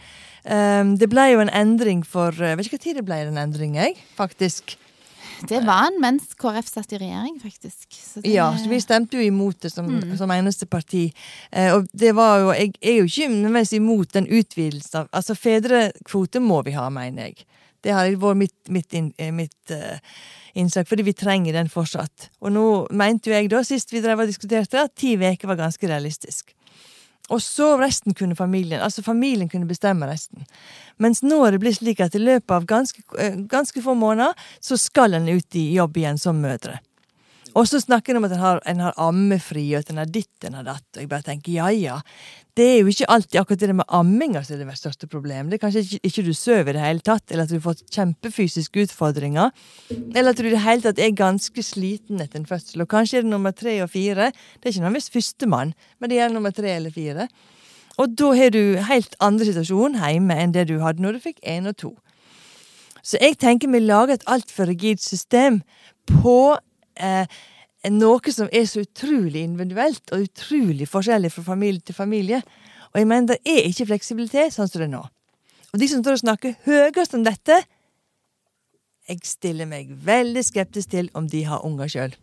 [0.48, 3.76] um, Det ble jo en endring for Jeg Vet ikke tid det ble en endring,
[3.76, 4.78] jeg, faktisk.
[5.50, 7.86] Det var han mens KrF satt i regjering, faktisk.
[7.94, 11.12] Så det, Ja, så vi stemte jo imot det som, som eneste parti.
[11.52, 15.36] Eh, og det var jo Jeg er jo ikke nødvendigvis imot den utvidelsen av Altså,
[15.38, 17.46] fedrekvote må vi ha, mener jeg.
[17.86, 20.00] Det har vært mitt, mitt, inn- eh, mitt uh,
[20.58, 22.32] innsak, fordi vi trenger den fortsatt.
[22.42, 25.60] Og nå mente jo jeg da, sist vi drev og diskuterte, at ti uker var
[25.62, 26.56] ganske realistisk.
[27.30, 28.82] Og så resten kunne familien.
[28.82, 30.46] Altså familien kunne bestemme resten.
[30.98, 34.34] Mens nå er det blitt slik at i løpet av ganske, eh, ganske få måneder
[34.60, 36.80] så skal en ut i jobb igjen som mødre.
[37.58, 40.46] Og så snakker en om at en har, har ammefri, og at en har ditt
[40.46, 40.86] en har datt.
[40.94, 41.96] Og jeg bare tenker ja ja.
[42.58, 45.52] Det er jo ikke alltid akkurat det med amminga som er det største problemet.
[45.52, 47.66] Det er kanskje ikke, ikke du sover i det hele tatt, eller at du har
[47.68, 49.54] fått kjempefysiske utfordringer.
[49.94, 52.82] Eller at du i det hele tatt er ganske sliten etter en fødsel.
[52.86, 54.32] Og kanskje er det nummer tre og fire.
[54.58, 57.30] Det er ikke nødvendigvis førstemann, men det er nummer tre eller fire.
[57.98, 61.42] Og da har du helt andre situasjon hjemme enn det du hadde når du fikk
[61.42, 61.96] én og to.
[63.02, 65.62] Så jeg tenker vi lager et altfor rigid system
[66.10, 66.58] på
[67.00, 67.38] eh,
[67.94, 72.42] noe som er så utrolig individuelt og utrolig forskjellig fra familie til familie.
[72.94, 75.04] Og jeg mener det er ikke fleksibilitet sånn som det er nå.
[75.74, 77.62] Og de som står og snakker høyest om dette,
[79.08, 82.14] jeg stiller meg veldig skeptisk til om de har unger sjøl.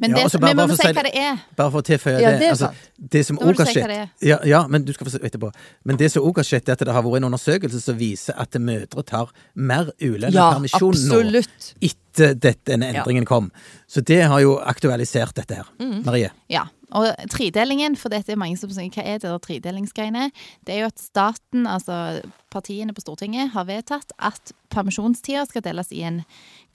[0.00, 1.36] Men Ja, altså bare, men bare- vi må si hva det- det er.
[1.56, 2.38] Bare for å tilføye Ja, det.
[2.40, 2.74] det er altså,
[3.10, 5.52] det som òg har skjedd ja, ja, men du skal få se etterpå.
[5.84, 8.34] Men det som òg har skjedd, er at det har vært en undersøkelse som viser
[8.38, 11.44] at mødre tar mer ulønnet Ja, permisjon nå
[11.82, 13.52] etter denne endringen kom.
[13.88, 15.66] Så det har jo aktualisert dette her.
[15.78, 16.04] Mm.
[16.04, 16.30] Marie.
[16.48, 16.64] Ja,
[16.96, 20.28] og tredelingen, for dette er mange som sier hva er det der tredelingsgreiene?
[20.66, 25.92] Det er jo at staten, altså partiene på Stortinget, har vedtatt at permisjonstida skal deles
[25.94, 26.22] i en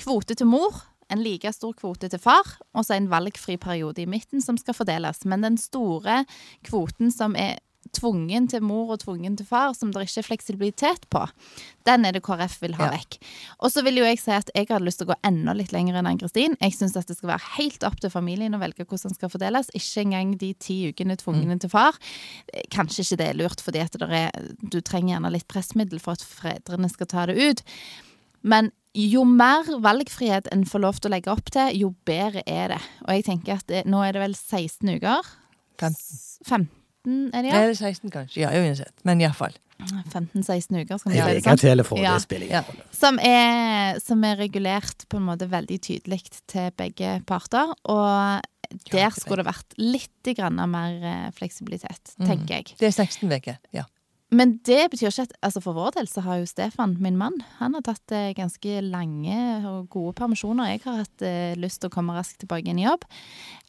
[0.01, 4.09] kvote til mor, en like stor kvote til far, og så en valgfri periode i
[4.09, 5.21] midten som skal fordeles.
[5.25, 6.23] Men den store
[6.65, 7.59] kvoten som er
[7.95, 11.23] tvungen til mor og tvungen til far, som det ikke er fleksibilitet på,
[11.87, 12.91] den er det KrF vil ha Ja.
[12.97, 13.17] vekk.
[13.61, 15.71] Og så vil jo jeg si at jeg hadde lyst til å gå enda litt
[15.71, 16.57] lenger enn Ann-Kristin.
[16.61, 19.29] Jeg syns at det skal være helt opp til familien å velge hvordan den skal
[19.29, 19.69] fordeles.
[19.73, 21.93] Ikke engang de ti ukene tvungne til far.
[22.73, 24.31] Kanskje ikke det er lurt, fordi at det er,
[24.61, 27.63] du trenger gjerne litt pressmiddel for at fedrene skal ta det ut.
[28.43, 32.69] Men jo mer valgfrihet en får lov til å legge opp til, jo bedre er
[32.75, 32.81] det.
[33.07, 35.21] Og jeg tenker at det, nå er det vel 16 uker.
[35.81, 35.99] 15.
[36.47, 36.69] 15
[37.05, 37.61] er det, Ja.
[37.61, 38.41] Eller 16, kanskje.
[38.41, 38.93] Ja, uansett.
[39.03, 39.53] Men iallfall.
[39.79, 41.61] 15-16 uker, skal vi Ja, si jeg det kan sånn.
[41.61, 42.13] telle Ja.
[42.13, 42.61] det spiller Ja.
[42.61, 42.85] ingen rolle.
[42.91, 47.73] Som er, som er regulert på en måte veldig tydelig til begge parter.
[47.85, 48.41] Og
[48.91, 52.27] der skulle det vært litt grann mer eh, fleksibilitet, Mm.
[52.27, 52.65] tenker jeg.
[52.79, 53.57] Det er 16 uker.
[53.73, 53.83] Ja.
[54.31, 57.33] Men det betyr ikke at altså For vår del så har jo Stefan, min mann,
[57.59, 60.65] han har tatt eh, ganske lange og gode permisjoner.
[60.71, 63.03] Jeg har hatt eh, lyst til å komme raskt tilbake inn i jobb.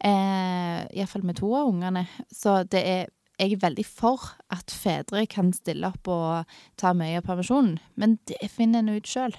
[0.03, 2.07] Eh, Iallfall med to av ungene.
[2.33, 3.07] Så det er
[3.39, 6.45] jeg er veldig for at fedre kan stille opp og
[6.81, 9.35] ta mye av permisjonen, men det finner en ut sjøl.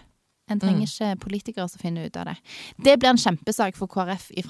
[0.49, 2.37] En trenger ikke politikere som finner ut av det.
[2.85, 4.43] Det blir en kjempesak for KrF i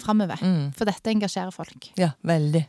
[0.00, 0.72] framover, Mm.
[0.74, 1.90] for dette engasjerer folk.
[1.98, 2.64] ja, veldig.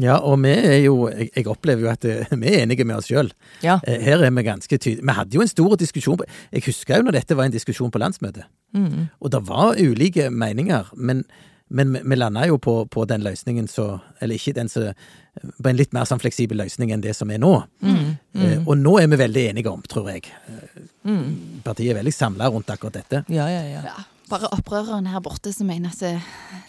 [0.00, 2.96] Ja, og vi er jo Jeg, jeg opplever jo at det, vi er enige med
[2.96, 3.30] oss sjøl.
[3.62, 3.78] Ja.
[3.84, 5.04] Her er vi ganske tydelige.
[5.04, 7.90] Vi hadde jo en stor diskusjon på Jeg husker jo når dette var en diskusjon
[7.92, 8.44] på landsmøtet.
[8.72, 9.08] Mm.
[9.20, 11.24] Og det var ulike meninger, men,
[11.68, 14.92] men vi- vi landa jo på, på den løsningen så Eller ikke den så
[15.62, 17.64] På en litt mer sånn fleksibel løsning enn det som er nå.
[17.82, 18.16] Mm.
[18.34, 20.22] Eh, Og nå er vi veldig enige om, tror jeg.
[21.04, 21.60] Mm.
[21.64, 23.24] Partiet er veldig samla rundt akkurat dette.
[23.28, 23.82] Ja, ja, ja.
[23.84, 25.98] Ja, bare opprørerne her borte som mener at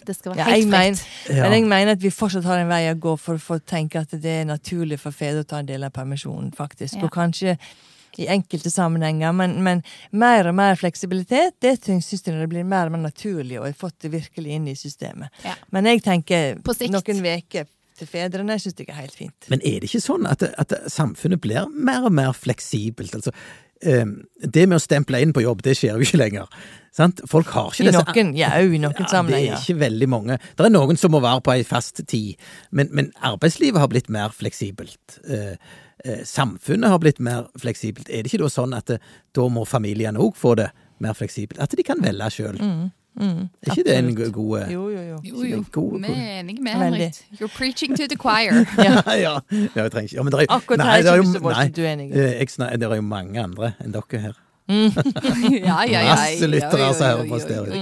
[0.06, 1.36] det, skal være Ja, helt mener, fritt.
[1.36, 1.42] Ja.
[1.48, 4.00] Men jeg mener at vi fortsatt har en vei å gå for, for å tenke
[4.00, 6.96] at det er naturlig for fedre å ta en del av permisjonen, faktisk.
[6.96, 7.04] Ja.
[7.04, 7.56] Og kanskje
[8.18, 12.68] i enkelte sammenhenger, men, men mer og mer fleksibilitet, det syns jeg når det blir
[12.68, 15.30] mer og mer naturlig, og jeg har fått det virkelig inn i systemet.
[15.46, 15.54] Ja.
[15.74, 16.94] Men jeg tenker På sikt.
[16.94, 19.48] noen uker til fedrene syns jeg er helt fint.
[19.52, 23.14] Men er det ikke sånn at, at samfunnet blir mer og mer fleksibelt?
[23.18, 23.32] Altså,
[23.82, 24.04] eh,
[24.44, 26.60] det med å stemple inn på jobb, det skjer jo ikke lenger.
[26.94, 27.22] Sant?
[27.30, 30.38] Folk har ikke I disse noen, ja, i noen Ja, det er ikke veldig mange.
[30.58, 32.38] Det er noen som må være på ei fast tid,
[32.70, 35.20] men, men arbeidslivet har blitt mer fleksibelt.
[35.26, 35.54] Eh,
[36.24, 38.08] samfunnet har blitt mer fleksibelt.
[38.08, 39.00] Er det ikke da sånn at det,
[39.34, 40.70] da må familiene òg få det
[41.02, 41.60] mer fleksibelt?
[41.60, 42.58] At de kan velge sjøl?
[42.60, 45.20] Mm, mm, er ikke det en god Jo, jo, jo.
[45.24, 45.62] Jo, jo.
[45.74, 47.22] God- Vi er enige med Henrik.
[47.40, 48.64] You're preaching to the choir.
[48.78, 51.32] ja, ja, jeg trenger ikke ja, men det er, Akkurat nei, her er det ikke
[51.38, 52.10] så voldsomt uenig.
[52.12, 54.36] eh, det er jo mange andre enn dere her.
[54.68, 56.14] ja, ja, ja.
[56.14, 57.72] Masse lyttere som hører på stereo.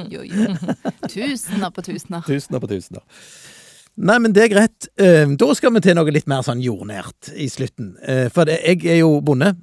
[1.11, 2.23] Tusener på tusener.
[2.27, 3.03] Tusener på tusener.
[3.97, 4.89] Nei, men det er greit.
[5.01, 7.95] Eh, Da skal vi til noe litt mer sånn jordnært i slutten.
[8.03, 9.55] Eh, For jeg er jo bonde,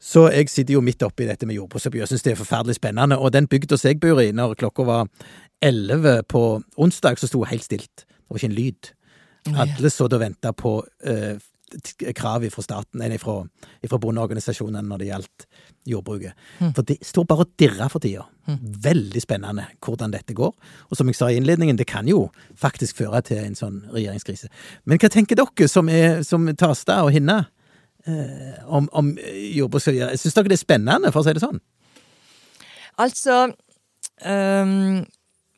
[0.00, 2.04] så jeg sitter jo midt oppi dette med jordbruksoppgjør.
[2.04, 3.18] Jeg syns det er forferdelig spennende.
[3.18, 5.08] Og den bygda jeg bor i, når klokka var
[5.62, 8.04] elleve på onsdag, så sto det helt stilt.
[8.04, 8.92] Det var ikke en lyd.
[9.56, 11.38] Alle så og venta på eh,
[12.14, 13.40] krav fra staten, fra,
[13.88, 15.46] fra bondeorganisasjonene når det gjaldt
[15.86, 16.36] jordbruket.
[16.74, 18.26] For det står bare og dirrer for tida.
[18.86, 20.52] Veldig spennende hvordan dette går.
[20.90, 24.50] Og som jeg sa i innledningen, det kan jo faktisk føre til en sånn regjeringskrise.
[24.84, 27.42] Men hva tenker dere som, er, som Tasta og Hinna
[28.06, 30.20] eh, om, om jordbruksoppgjøret?
[30.20, 31.62] Syns dere det er spennende, for å si det sånn?
[33.02, 33.46] Altså
[34.24, 35.04] um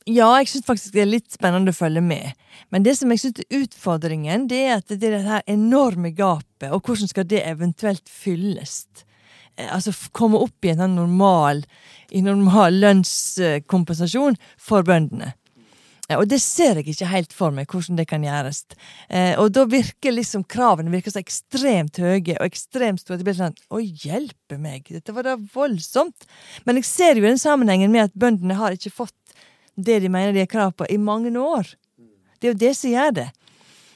[0.09, 2.33] Ja, jeg syns faktisk det er litt spennende å følge med.
[2.73, 6.15] Men det som jeg syns er utfordringen, det er at det er det her enorme
[6.17, 8.87] gapet, og hvordan skal det eventuelt fylles?
[9.59, 11.65] Eh, Altså komme opp i en sånn normal,
[12.15, 15.35] normal lønnskompensasjon for bøndene.
[16.09, 18.65] Eh, Og det ser jeg ikke helt for meg, hvordan det kan gjøres.
[19.11, 23.19] Eh, og da virker liksom kravene virker så ekstremt høye og ekstremt store.
[23.19, 26.29] Det blir sånn Å, hjelpe meg, dette var da voldsomt.
[26.65, 29.15] Men jeg ser jo den sammenhengen med at bøndene har ikke fått
[29.79, 31.69] det de mener de har krav på, i mange år.
[32.41, 33.29] Det er jo det som gjør det.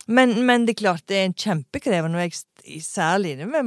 [0.06, 3.66] Men, men det er klart det er en kjempekrevende og jeg særlig med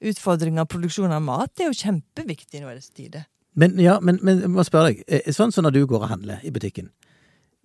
[0.00, 1.52] matutfordringer av produksjon av mat.
[1.56, 3.26] Det er jo kjempeviktig i våre tider.
[3.54, 6.40] Men, ja, men, men jeg må spørre deg, sånn som når du går og handler
[6.46, 6.90] i butikken,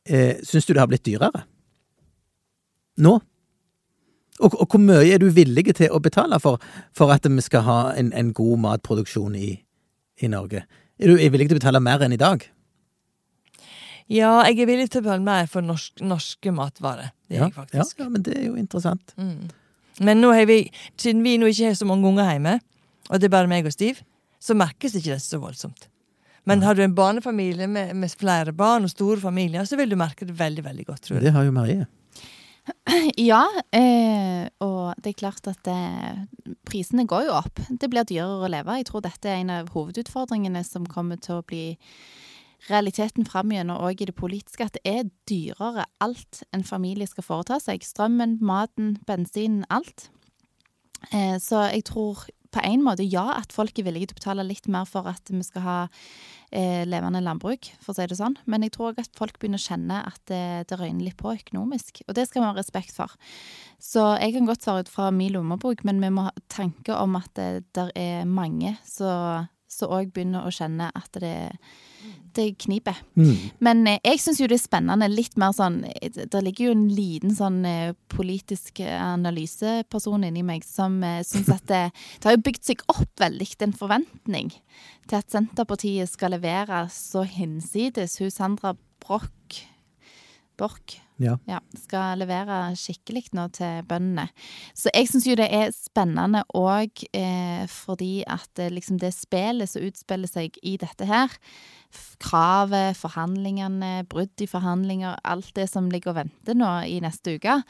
[0.07, 1.45] eh, syns du det har blitt dyrere?
[2.97, 3.19] Nå?
[4.43, 6.59] Og, og hvor mye er du villig til å betale for,
[6.95, 9.53] for at vi skal ha en, en god matproduksjon i,
[10.19, 10.65] i Norge?
[10.99, 12.43] Er du er villig til å betale mer enn i dag?
[14.11, 17.13] Ja, jeg er villig til å betale mer for norsk, norske matvarer.
[17.29, 17.95] Det er ja, jeg faktisk.
[17.99, 19.15] Ja, ja, men det er jo interessant.
[19.17, 19.47] Mm.
[20.03, 20.63] Men nå har vi,
[20.99, 22.59] siden vi nå ikke har så mange unger hjemme,
[23.09, 24.01] og det er bare meg og Stiv,
[24.41, 25.87] så merkes ikke det så voldsomt.
[26.45, 29.97] Men har du en barnefamilie med, med flere barn og store familier, så vil du
[29.97, 31.25] merke det veldig veldig godt, tror jeg.
[31.25, 31.85] Det har jo Marie.
[33.21, 33.43] Ja,
[33.77, 37.61] eh, og det er klart at eh, prisene går jo opp.
[37.69, 38.77] Det blir dyrere å leve.
[38.79, 41.65] Jeg tror dette er en av hovedutfordringene som kommer til å bli
[42.69, 47.25] realiteten fram igjennom òg i det politiske, at det er dyrere alt en familie skal
[47.25, 47.85] foreta seg.
[47.85, 50.09] Strømmen, maten, bensinen, alt.
[51.11, 52.25] Eh, så jeg tror
[52.55, 55.27] på en måte ja, at folk er villige til å betale litt mer for at
[55.27, 55.79] vi skal ha
[56.55, 58.37] eh, levende landbruk, for å si det sånn.
[58.47, 61.33] Men jeg tror òg at folk begynner å kjenne at det, det røyner litt på
[61.33, 62.05] økonomisk.
[62.07, 63.11] Og det skal vi ha respekt for.
[63.83, 67.19] Så jeg kan godt svare ut fra min lommebok, men vi må ha tanke om
[67.19, 71.35] at det der er mange som òg begynner å kjenne at det,
[72.35, 72.97] det kniper.
[73.15, 73.35] Mm.
[73.63, 75.07] Men eh, jeg syns jo det er spennende.
[75.11, 80.97] Litt mer sånn Det ligger jo en liten sånn eh, politisk analyseperson inni meg som
[81.05, 81.83] eh, syns at det,
[82.19, 84.51] det har jo bygd seg opp veldig en forventning
[85.07, 88.19] til at Senterpartiet skal levere så hinsides.
[88.19, 89.63] Hun Sandra Broch
[90.57, 91.37] Borch Ja.
[91.47, 94.27] ja, skal levere skikkelig nå til bøndene.
[94.75, 99.71] Så jeg syns jo det er spennende òg eh, fordi at eh, liksom det spillet
[99.71, 101.31] som utspiller seg i dette her,
[102.19, 107.61] kravet, forhandlingene, brudd i forhandlinger, alt det som ligger og venter nå i neste uke,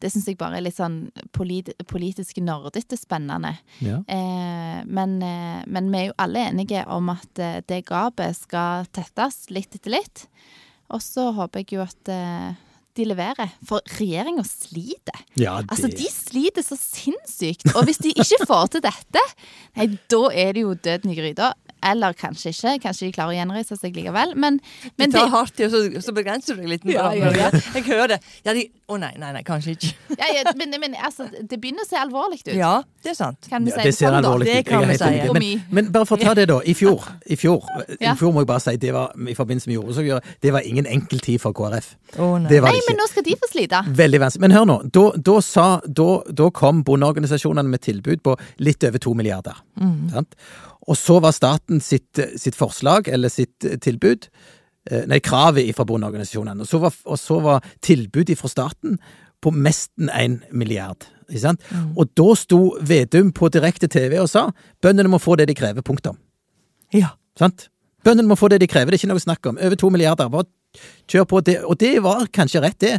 [0.00, 3.52] det syns jeg bare er litt sånn polit politisk nerdete spennende.
[3.84, 3.98] Ja.
[4.08, 8.88] Eh, men, eh, men vi er jo alle enige om at eh, det gapet skal
[8.96, 10.24] tettes litt etter litt.
[10.90, 12.56] Og så håper jeg jo at eh,
[13.00, 13.50] de leverer.
[13.66, 15.24] For regjeringa sliter.
[15.40, 17.66] ja, det Altså, de sliter så sinnssykt.
[17.74, 19.24] Og hvis de ikke får til dette,
[19.80, 21.52] nei, da er det jo døden i gryta.
[21.82, 22.74] Eller kanskje ikke.
[22.82, 24.34] Kanskje de klarer å gjenreise seg likevel.
[24.36, 26.84] Men, Men men det tar hardt i, og så, så begrenser du deg litt.
[26.90, 27.50] Ja, ja, ja.
[27.76, 28.18] Jeg hører det.
[28.44, 29.92] Ja, de, å nei, nei, nei, kanskje ikke.
[30.20, 32.52] ja, ja, men, men altså, det begynner å se alvorlig ut.
[32.58, 33.48] Ja, det er sant.
[33.48, 34.68] Kan vi Ja, si det ser alvorlig Det ut.
[34.70, 35.10] kan vi si.
[35.32, 36.58] Men, men bare for å ta det, da.
[36.68, 37.64] I fjor, i fjor,
[38.00, 38.12] Ja.
[38.12, 40.86] i fjor må jeg bare si, det var i forbindelse med jordbruksoppgjøret, det var ingen
[40.90, 41.92] enkel tid for KrF.
[42.18, 42.48] Oh, nei.
[42.50, 43.80] Det var Nei, men nå skal de få slite.
[44.00, 44.44] Veldig vanskelig.
[44.44, 44.78] Men hør nå.
[44.92, 46.08] Da, da, sa, da,
[46.42, 49.56] da kom bondeorganisasjonene med tilbud på litt over to milliarder.
[50.12, 50.34] Sant?
[50.88, 54.28] Og så var staten sitt, sitt forslag, eller sitt tilbud
[54.90, 56.64] eh, Nei, kravet fra bondeorganisasjonene.
[56.64, 58.98] Og så var, og så var tilbudet fra staten
[59.40, 61.06] på mesten én milliard.
[61.30, 61.66] Ikke sant?
[61.96, 64.48] Og da sto Vedum på direkte TV og sa
[64.82, 65.84] bøndene må få det de krever.
[65.86, 66.18] Punktum.
[66.94, 67.14] Ja.
[67.38, 67.68] Sant?
[68.04, 69.60] Bøndene må få det de krever, det er ikke noe snakk om.
[69.60, 70.48] Over to milliarder, bare
[71.10, 71.42] kjør på.
[71.44, 72.98] Det, og det var kanskje rett, det.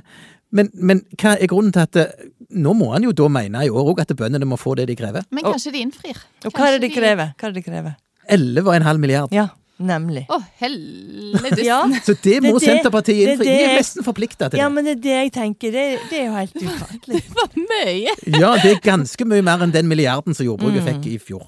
[0.51, 1.97] Men, men hva er grunnen til at
[2.53, 4.95] Nå må han jo da mene i år òg at bøndene må få det de
[4.99, 5.23] krever.
[5.31, 6.17] Men Og- kanskje de innfrir.
[6.45, 7.33] Og hva er det de krever?
[7.37, 7.95] Hva er det de krever?
[8.29, 9.31] 11,5 milliard.
[9.33, 9.47] Ja,
[9.79, 10.25] nemlig.
[10.29, 11.63] Å, helledussen.
[11.71, 13.45] Ja, Så det må Det er det- Senterpartiet det er innfri.
[13.45, 14.59] De er nesten forplikta til det.
[14.63, 15.71] ja, men det er det jeg tenker.
[15.71, 17.21] Det, det er jo helt ufattelig.
[17.27, 18.15] Det var mye.
[18.39, 21.47] Ja, det er ganske mye mer enn den milliarden som jordbruket fikk i fjor.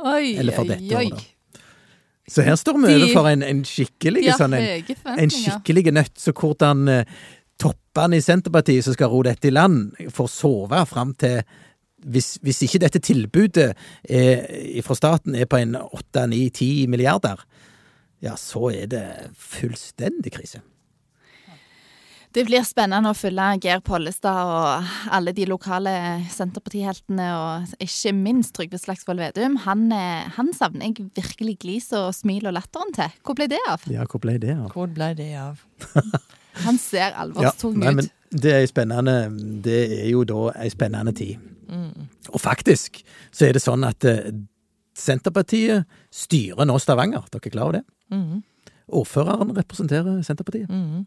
[0.00, 1.10] Oi, Eller for dette oi.
[1.10, 1.28] året.
[2.30, 4.84] Så her står vi overfor en, en skikkelig Ja, sånn en,
[5.18, 6.12] en skikkelig nøtt.
[6.22, 7.04] Så hvordan eh,
[7.60, 11.42] toppene i Senterpartiet som skal ro dette i land, får sove fram til
[12.00, 13.74] hvis, hvis ikke dette tilbudet
[14.08, 17.42] er, fra staten er på en 8-9-10 milliarder,
[18.24, 19.04] ja, så er det
[19.36, 20.62] fullstendig krise.
[22.30, 25.92] Det blir spennende å følge Geir Pollestad og alle de lokale
[26.30, 29.56] Senterpartiheltene, og ikke minst Trygve Slagsvold Vedum.
[29.64, 33.10] Han, eh, han savner jeg virkelig glis og smil og latteren til.
[33.26, 33.82] Hvor ble det av?
[33.90, 34.68] Ja, hvor ble det av?
[34.76, 35.64] Hvor ble det av?
[36.64, 38.00] Han ser alvorstung ja, ut.
[38.00, 39.14] men det er spennende
[39.64, 41.38] Det er jo da ei spennende tid.
[42.30, 44.32] Og faktisk så er det sånn at eh,
[45.00, 47.24] Senterpartiet styrer nå Stavanger.
[47.30, 47.84] Dere er klar over det?
[48.12, 48.42] Mm.
[49.00, 50.68] Ordføreren representerer Senterpartiet.
[50.68, 51.06] Mm.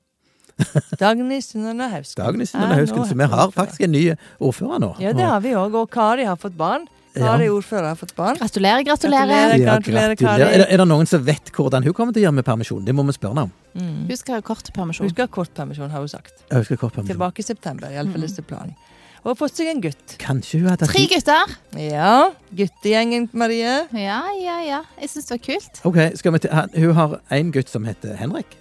[1.01, 2.23] Dagny Sunnane Hausken.
[2.23, 3.05] Dagny Ja, Hausken.
[3.09, 4.03] Så vi har faktisk en ny
[4.39, 4.93] ordfører nå.
[5.03, 5.75] Ja, det har vi òg.
[5.75, 6.87] Og Kari har fått barn.
[7.13, 8.39] Kari ordfører har fått barn.
[8.39, 9.27] Gratulerer, gratulerer.
[9.27, 9.57] Gratulerer.
[9.59, 10.15] Ja, gratulerer, gratulerer.
[10.15, 10.47] Kari.
[10.47, 12.85] Er det, er det noen som vet hvordan hun kommer til å gjøre med permisjon?
[12.85, 13.53] Det må vi spørre henne om.
[13.73, 14.07] Mm.
[14.07, 15.07] Hun skal ha kort permisjon.
[15.07, 16.43] Hun skal ha kort permisjon, har hun sagt.
[16.51, 17.13] Hun skal ha kort permisjon.
[17.15, 18.75] Tilbake i september, iallfall hvis det er planen.
[19.23, 20.17] Og har fått seg en gutt.
[20.19, 21.53] Kanskje hun hadde Tre gutter.
[21.79, 23.75] Ja, guttegjengen, Marie.
[23.95, 24.81] Ja, ja, ja.
[24.99, 25.79] Jeg syns det var kult.
[25.87, 28.57] Ok, skal vi til, han- Hun har en gutt som heter Henrik,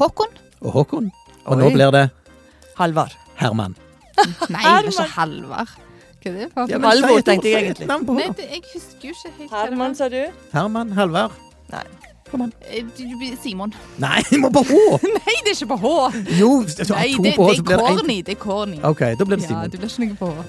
[0.00, 0.32] Håkon.
[0.62, 1.10] og Håkon.
[1.44, 1.62] Og Oi.
[1.62, 2.10] nå blir det
[2.78, 3.12] Halvard.
[3.36, 3.76] Herman.
[4.50, 5.68] Nei, det var ikke Halvard.
[6.20, 7.86] Hva er det for Ja, men Halvor tenkte jeg egentlig.
[7.88, 10.22] Nei, jeg husker jo ikke helt Herman, sa du?
[10.52, 11.32] Herman, Halvard.
[11.72, 11.84] Nei.
[12.30, 12.52] Kom an.
[12.70, 12.84] Eh,
[13.42, 13.74] Simon.
[14.04, 14.74] Nei, vi må på H!
[15.02, 15.94] Nei, det er ikke på H!
[16.38, 18.18] Jo, Nei, det, på H, det er det corny.
[18.26, 18.78] Det er corny.
[18.86, 19.70] Ok, da blir det Ja, Simon.
[19.72, 20.44] det blir ikke noe på H.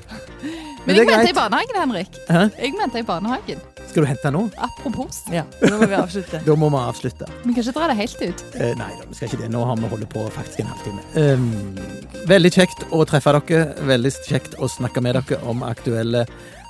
[0.82, 2.15] Men Men jeg mente i barnehagen, Henrik.
[2.30, 2.48] Hæ?
[2.58, 3.60] Jeg mente i barnehagen.
[3.91, 4.46] Skal du hente nå?
[4.58, 5.20] Apropos.
[5.34, 6.39] Ja, nå må vi avslutte.
[6.46, 7.28] Da må vi avslutte.
[7.44, 8.44] Vi kan ikke dra det helt ut.
[8.56, 9.50] Eh, nei da, vi skal ikke det.
[9.54, 11.04] Nå har vi holdt på faktisk en halvtime.
[11.17, 13.76] Um, veldig kjekt å treffe dere.
[13.91, 16.26] Veldig kjekt å snakke med dere om aktuelle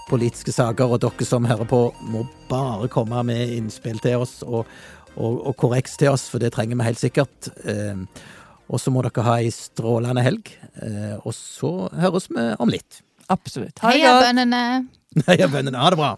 [0.09, 0.91] politiske saker.
[0.91, 4.65] Og dere som hører på, må bare komme med innspill til oss og,
[5.17, 7.51] og, og korreks til oss, for det trenger vi helt sikkert.
[7.67, 8.03] Eh,
[8.71, 10.51] og så må dere ha ei strålende helg.
[10.79, 13.01] Eh, og så høres vi om litt.
[13.31, 13.79] Absolutt.
[13.83, 14.27] Ha det Heia godt.
[14.29, 14.61] bøndene.
[15.29, 15.81] Heia bøndene.
[15.81, 16.13] Ha det bra.